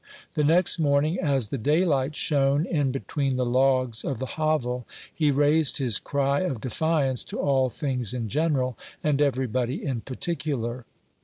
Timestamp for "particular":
10.01-10.85